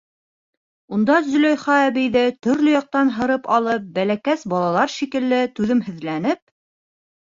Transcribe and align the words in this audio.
Унда 0.95 1.17
Зөләйха 1.25 1.75
әбейҙе 1.89 2.23
төрлө 2.47 2.73
яҡтан 2.75 3.13
һырып 3.19 3.47
алып, 3.57 3.87
бәләкәс 3.99 4.47
балалар 4.55 4.95
шикелле, 4.97 5.43
түҙемһеҙләнеп: 5.61 6.43